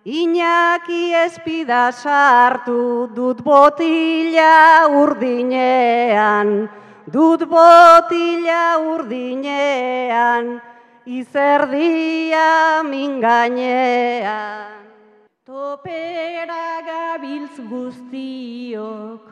[0.05, 6.70] Iñaki espida sartu dut botila urdinean,
[7.10, 10.62] dut botila urdinean,
[11.10, 14.76] izerdia min gainean.
[15.58, 19.24] Topera gabiltz guztiok,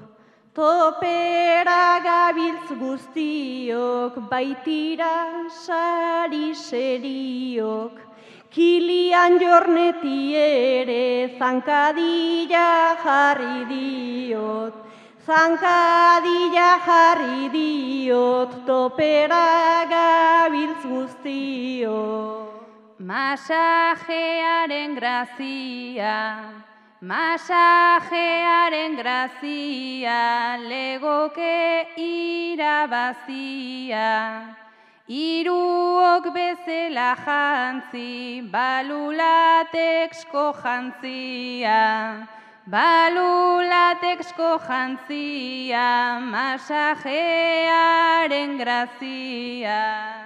[0.57, 5.11] topera gabiltz guztiok, baitira
[5.57, 8.01] sari seriok.
[8.49, 12.65] Kilian jorneti ere zankadila
[13.05, 14.81] jarri diot,
[15.29, 19.45] zankadila jarri diot, topera
[19.93, 22.54] gabiltz guztiok.
[23.05, 26.41] Masajearen grazia,
[26.99, 33.37] masajearen grazia, legoke irabazia.
[35.05, 42.25] Iruok bezela jantzi, balulatexko jantzia.
[42.65, 47.77] Balulatexko jantzia, masajearen
[48.57, 50.24] grazia.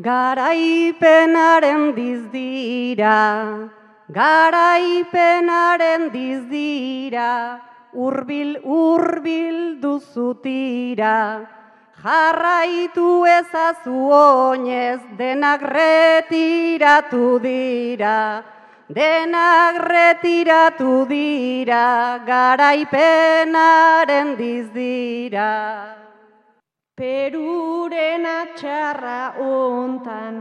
[0.00, 3.68] Garaipenaren dizdira,
[4.08, 7.60] garaipenaren dizdira,
[7.92, 11.44] urbil urbil duzutira,
[12.00, 18.42] jarraitu ezazu oinez denak retiratu dira,
[18.88, 25.99] denak retiratu dira, garaipenaren dizdira.
[27.00, 30.36] Peruren atxarra ontan,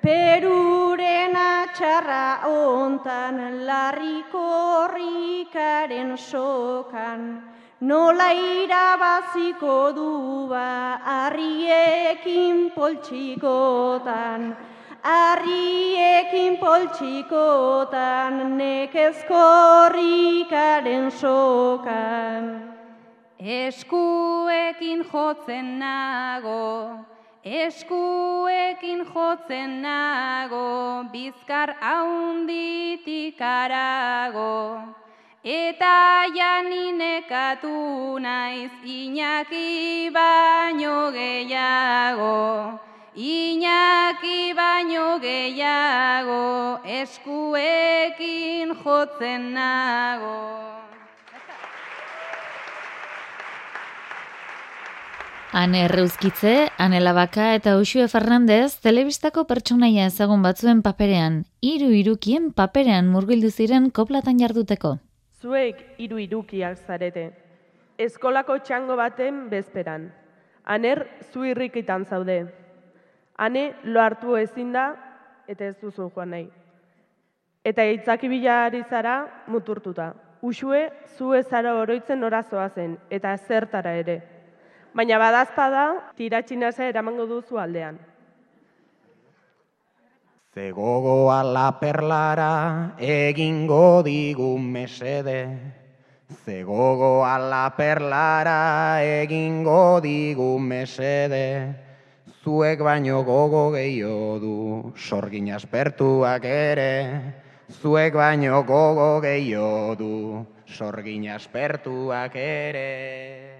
[0.00, 7.20] Peruren atxarra ontan, larriko horrikaren sokan,
[7.82, 14.56] nola irabaziko du ba, arriekin poltsikotan,
[15.04, 22.73] arriekin poltsikotan, nekezko horrikaren sokan.
[23.44, 27.04] Eskuekin jotzen nago,
[27.44, 34.80] eskuekin jotzen nago, bizkar haunditik arago.
[35.44, 42.80] Eta janinekatu naiz inaki baino gehiago,
[43.14, 50.63] inaki baino gehiago, eskuekin jotzen nago.
[55.56, 63.06] Ane Erreuzkitze, Ane Labaka eta Uxue Fernandez telebistako pertsonaia ezagun batzuen paperean, hiru irukien paperean
[63.06, 64.96] murgildu ziren koplatan jarduteko.
[65.38, 67.28] Zuek hiru irukiak zarete.
[68.02, 70.08] Eskolako txango baten bezperan.
[70.64, 72.40] Aner zu irrikitan zaude.
[73.38, 74.90] Ane lo hartu ezin da
[75.46, 76.50] eta ez duzu joan nahi.
[77.62, 80.16] Eta itzaki bilari zara muturtuta.
[80.42, 84.33] Uxue zu ez zara oroitzen orazoa zen eta zertara ere
[84.94, 87.98] baina badazpada tiratxinasa eramango duzu aldean.
[90.54, 95.40] Zegogoa la perlara egingo digu mesede.
[96.44, 101.74] Zegogoa la perlara egingo digu mesede.
[102.44, 104.56] Zuek baino gogo gehiago du,
[104.94, 107.34] sorgin aspertuak ere.
[107.80, 113.53] zuek baino gogo gehiago du, sorgin aspertuak ere.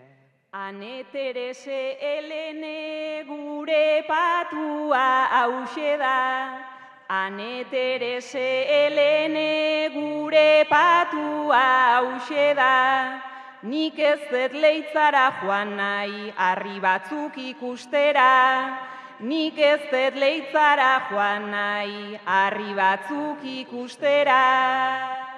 [0.55, 6.63] Aneterese elene gure patua hause da,
[7.11, 13.21] Aneterese elene gure patua hause da,
[13.65, 18.79] Nik ez dut leitzara joan nahi, harri batzuk ikustera,
[19.27, 25.34] Nik ez dut leitzara joan nahi, harri batzuk ikustera.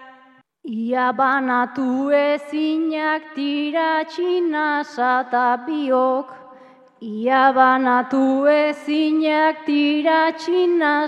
[0.66, 4.82] Ia banatu ezinak tira txina
[5.62, 6.26] biok,
[7.00, 11.06] Ia banatu ezinak tira txina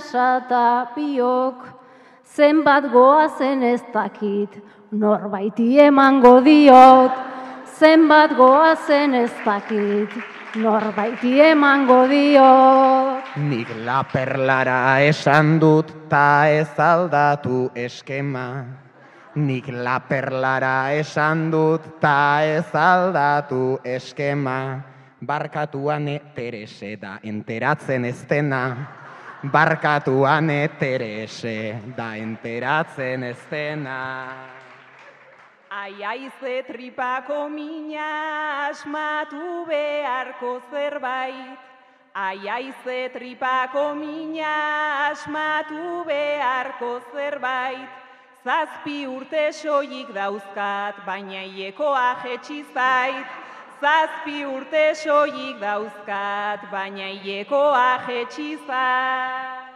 [0.94, 1.74] biok,
[2.22, 7.10] Zenbat goazen ez dakit, norbaiti emango diot,
[7.66, 10.10] zenbat goazen ez dakit,
[10.54, 13.18] norbaiti emango dio.
[13.36, 18.87] Nik la perlara esan dut ta ez aldatu eskema.
[19.38, 24.82] Nik la perlara esan dut ta ez aldatu eskema.
[25.22, 28.24] Barkatuan eterese da enteratzen ez.
[29.52, 34.00] Barkatuan eterese da enteratzen ez dena.
[35.70, 41.58] Ai, aize tripako mina asmatu beharko zerbait.
[42.14, 47.97] Ai, aize tripako mina asmatu beharko zerbait.
[48.48, 53.26] Zazpi urte soik dauzkat, baina iekoa jetxizait.
[53.82, 59.68] Zazpi urte soik dauzkat, baina iekoa jetxizait.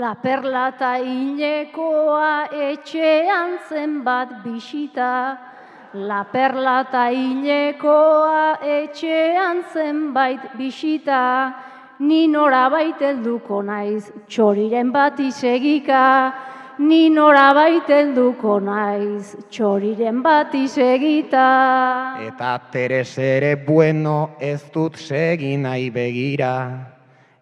[0.00, 5.36] La perlata hilekoa etxean zenbat bisita,
[5.92, 11.52] La perlata hilekoa etxean zenbait bisita,
[11.98, 16.02] Ni nora baitelduko naiz txoriren bat izegika,
[16.78, 21.46] Ni nora baitelduko naiz txoriren bat izegita.
[22.26, 26.54] Eta teresere bueno ez dut segin nahi begira,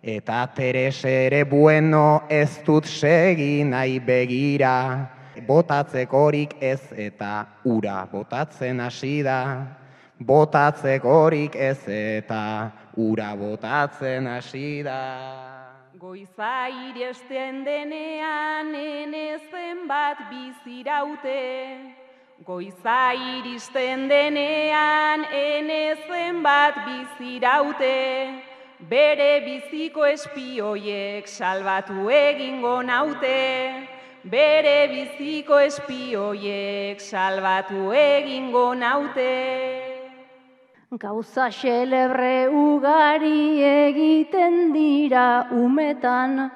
[0.03, 5.07] Eta Terese ere bueno ez dut segi nahi begira,
[5.47, 9.63] botatzekorik ez eta ura botatzen hasi da.
[10.19, 15.42] Botatzekorik ez eta ura botatzen hasi da.
[16.03, 21.35] Goiza iresten denean enezen bat biziraute.
[22.43, 27.95] Goiza iristen denean enezen bat biziraute.
[28.91, 33.39] Bere biziko espioiek salbatu egingo naute.
[34.35, 39.92] Bere biziko espioiek salbatu egingo naute.
[40.93, 46.51] Gauza xelebre ugari egiten dira umetan.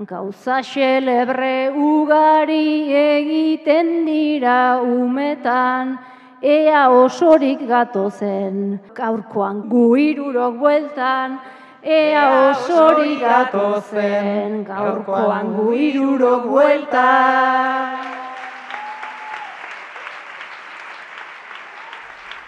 [0.00, 5.98] Gauza xelebre ugari egiten dira umetan.
[6.40, 11.36] Ea osorik gatozen, gaurkoan guirurok bueltan.
[11.84, 18.21] Ea osori gatozen gaurkoan guiruro buelta.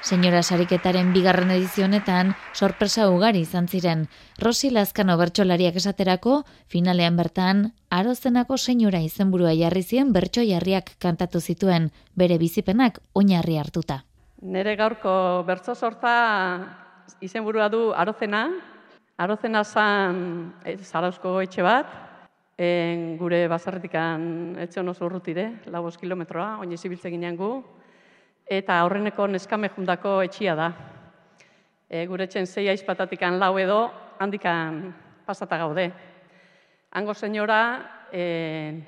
[0.05, 4.03] Señora Sariketaren bigarren edizionetan sorpresa ugari izan ziren.
[4.37, 11.89] Rosi Lazkano bertsolariak esaterako, finalean bertan, arozenako senyora izenburua jarri zien bertso jarriak kantatu zituen,
[12.15, 14.03] bere bizipenak oinarri hartuta.
[14.43, 15.15] Nere gaurko
[15.49, 16.13] bertso sorta
[17.25, 18.51] izenburua du arozena,
[19.17, 20.19] Arozena zan
[20.67, 21.89] e, zarauzko etxe bat,
[22.59, 27.51] en, gure bazarretikan etxe hono zurrutire, labos kilometroa, oin zibiltze ginean gu,
[28.47, 30.69] eta aurreneko neskame jundako etxia da.
[31.89, 34.95] E, gure etxen zei aizpatatikan lau edo, handikan
[35.27, 35.91] pasata gaude.
[36.93, 37.61] Hango senyora,
[38.13, 38.85] en,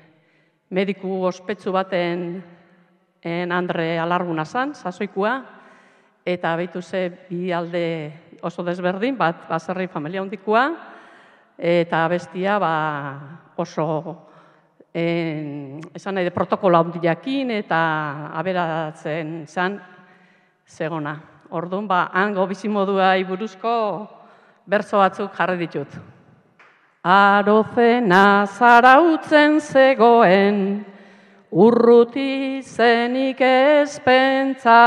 [0.69, 2.43] mediku ospetsu baten
[3.23, 5.33] en Andre alarguna zan, sasoikua,
[6.25, 10.69] eta behitu ze bi alde oso desberdin, bat baserri familia hondikoa,
[11.57, 12.73] eta bestia ba,
[13.57, 14.26] oso
[14.97, 17.79] en, esan nahi de protokola hondiakin eta
[18.33, 19.77] aberatzen zan
[20.65, 21.15] zegona.
[21.53, 23.73] Orduan, ba, hango bizimodua iburuzko
[24.65, 25.87] berzo batzuk jarri ditut.
[27.07, 30.57] Arozena zarautzen zegoen,
[31.51, 34.81] urruti zenik ezpentza,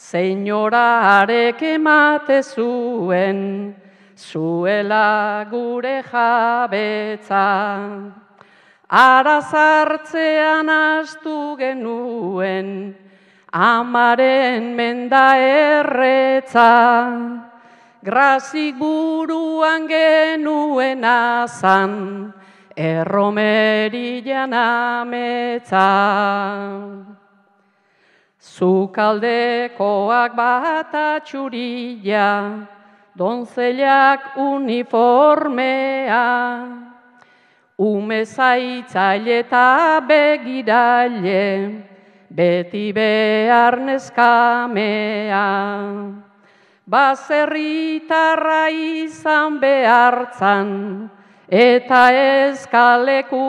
[0.00, 3.74] Señorarek emate zuen,
[4.16, 7.44] zuela gure jabetza.
[8.90, 12.90] Ara zartzean astu genuen,
[13.54, 17.14] amaren menda erretza.
[18.02, 22.34] Grazik buruan genuen azan,
[22.74, 25.86] erromerian ametza.
[28.42, 32.66] Zukaldekoak bat atxurila,
[33.14, 36.26] donzelak uniformea,
[37.80, 41.44] ume zaitzaile eta begiraile,
[42.28, 45.46] beti behar neskamea.
[46.84, 51.08] Baserritarra izan behartzan,
[51.48, 53.40] eta eskalekumea,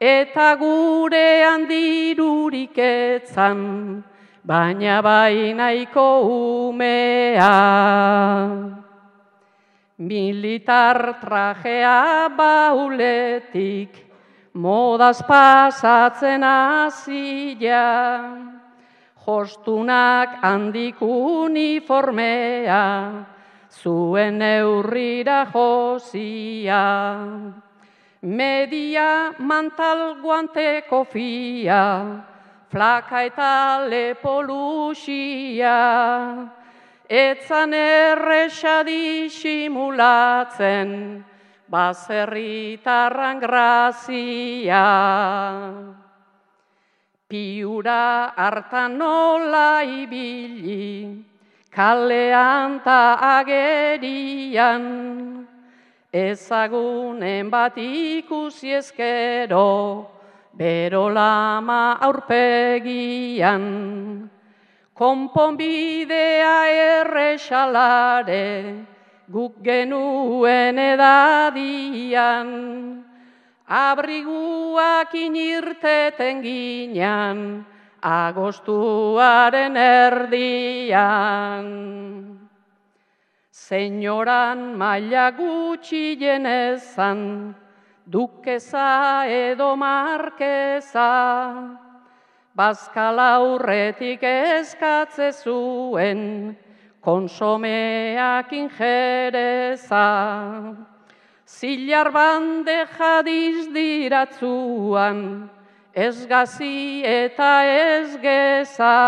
[0.00, 4.02] eta gure handirurik etzan,
[4.42, 7.54] baina bainaiko umea.
[9.98, 13.90] Militar trajea bauletik,
[14.54, 17.82] modaz pasatzen azila,
[19.26, 22.86] jostunak handik uniformea,
[23.74, 26.86] zuen eurrira josia.
[28.22, 32.22] Media mantal guante kofia,
[32.70, 35.74] flaka eta lepolusia,
[37.08, 41.24] etzan erresa disimulatzen,
[41.68, 44.84] baserritarran grazia.
[47.28, 51.24] Piura hartan nola ibili,
[51.72, 54.84] kalean ta agerian,
[56.12, 60.06] ezagunen bat ikusi ezkero,
[60.56, 63.60] bero lama aurpegian.
[64.98, 68.82] Konponbidea erresalare,
[69.30, 72.50] guk genuen edadian,
[73.62, 77.62] abriguak inirteten ginean,
[78.02, 81.70] agostuaren erdian.
[83.54, 87.54] Senyoran maila gutxi jenezan,
[88.02, 91.86] dukeza edo markeza,
[92.58, 96.56] bazkala urretik eskatze zuen,
[97.00, 100.06] konsomeak injereza.
[101.46, 105.20] Zilar bande jadiz diratzuan,
[105.94, 108.98] ez gazi eta ez geza.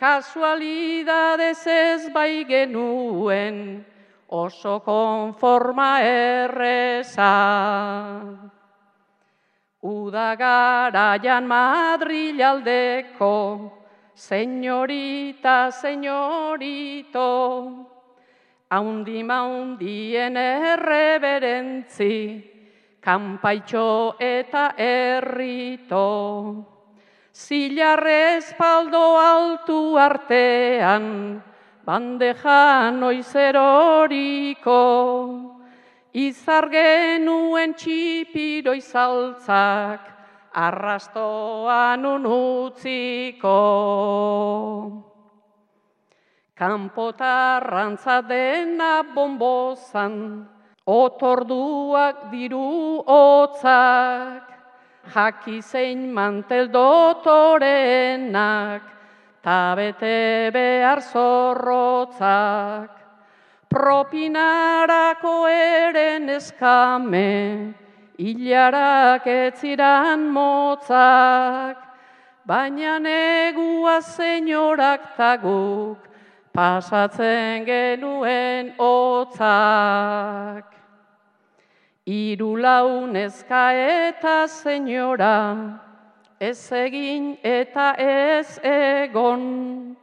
[0.00, 3.84] Kasualidadez ez bai genuen,
[4.28, 7.32] oso konforma erreza.
[9.84, 13.36] Udagaraian Madrilaldeko,
[14.16, 17.28] senyorita, senyorito,
[18.72, 22.16] haundi maundien erreberentzi,
[23.04, 26.64] kanpaitxo eta errito.
[27.34, 31.42] Zilarre espaldo altu artean,
[31.84, 34.80] bandeja noizeroriko,
[36.14, 40.06] izar genuen txipiro izaltzak,
[40.54, 43.58] arrastoan unutziko.
[46.54, 50.46] Kampotarrantza dena bombozan,
[50.86, 54.46] otorduak diru otzak,
[55.10, 58.82] jaki zein mantel dotorenak,
[59.42, 63.03] tabete behar zorrotzak.
[63.74, 67.74] Propinarako eren eskame,
[68.16, 71.80] hilarak etziran motzak,
[72.46, 75.98] baina negua senyorak taguk,
[76.54, 80.70] pasatzen genuen otzak.
[82.06, 85.80] Iru launezka eta senyora,
[86.38, 89.96] ez egin eta ez egon,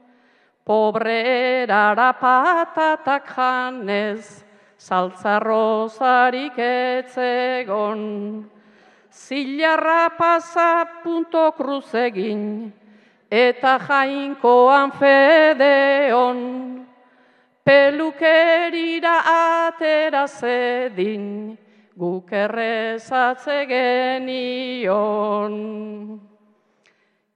[0.71, 1.19] pobre
[1.67, 4.23] erara patatak janez,
[4.79, 7.99] saltzarrozarik etzegon.
[9.11, 12.71] Zilarra pasa punto cruz egin,
[13.27, 16.39] eta jainkoan fedeon,
[17.67, 21.57] pelukerira atera zedin,
[21.99, 25.55] guk errezatze genion.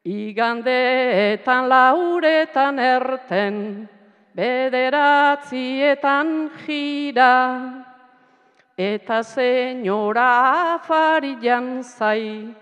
[0.06, 3.89] Igandeetan lauretan erten,
[4.38, 7.34] bederatzietan jira,
[8.78, 12.53] eta senyora afarian zai,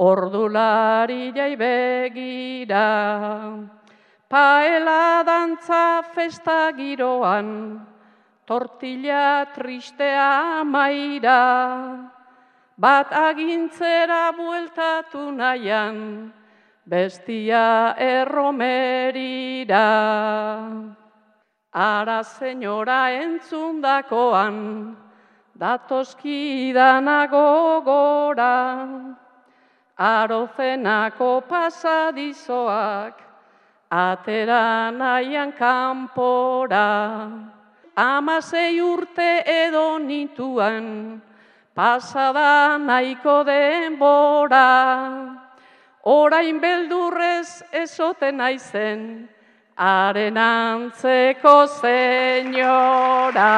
[0.00, 2.88] ordulari jai begira.
[4.26, 7.76] Paela dantza festa giroan,
[8.48, 12.08] tortilla tristea maira,
[12.78, 16.32] bat agintzera bueltatu nahian,
[16.86, 19.90] bestia erromerira.
[21.74, 24.94] Ara senyora entzundakoan,
[25.58, 28.86] datoskidanago gora,
[29.98, 33.18] arozenako pasadizoak,
[33.90, 37.28] atera nahian kanpora,
[37.96, 41.20] amasei urte edo nituan,
[41.74, 45.45] pasada nahiko denbora,
[46.06, 49.00] orain beldurrez ezoten naizen,
[49.74, 53.50] haren antzeko senyora.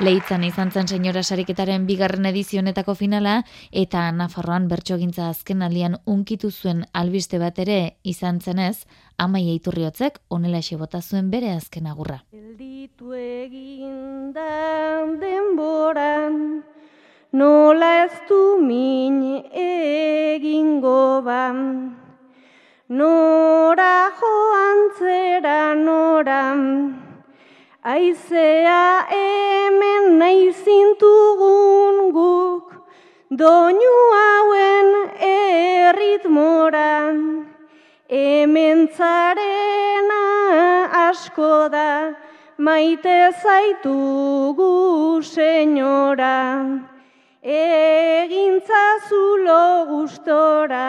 [0.00, 3.42] Leitzan izan zen senyora sariketaren bigarren edizionetako finala
[3.82, 8.86] eta Nafarroan bertsogintza azken aldian unkitu zuen albiste bat ere izan zenez,
[9.18, 12.24] amai eiturriotzek onela bota zuen bere azken agurra.
[12.32, 14.40] Elditu egindan
[15.20, 16.64] denboran,
[17.32, 21.96] nola ez du min egingo ban,
[22.88, 26.60] nora joan zera noran,
[27.82, 32.74] Aizea hemen nahi zintugun guk,
[33.30, 34.90] doinu hauen
[35.28, 37.16] erritmoran,
[38.10, 40.24] hemen zarena
[41.08, 42.14] asko da,
[42.58, 46.89] maite zaitugu senyora,
[47.42, 50.88] egintza zulo gustora.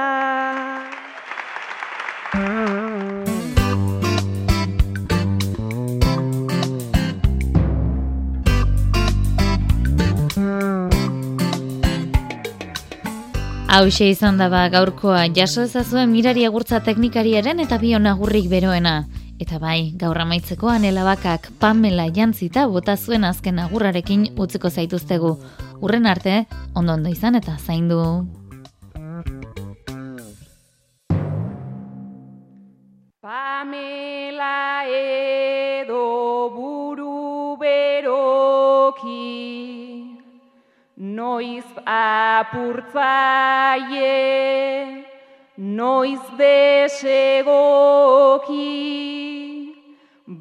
[13.72, 19.06] Hau izan daba gaurkoa jaso ezazuen mirari agurtza teknikariaren eta bion agurrik beroena.
[19.40, 25.38] Eta bai, gaur amaitzeko anelabakak Pamela jantzita bota zuen azken agurrarekin utziko zaituztegu.
[25.82, 26.46] Urren arte,
[26.78, 27.98] ondo ondo izan eta zaindu.
[33.22, 36.06] Pamela edo
[36.54, 39.26] buru beroki
[41.02, 41.66] Noiz
[41.98, 43.02] apurtzaie,
[45.58, 47.50] noiz desegoki,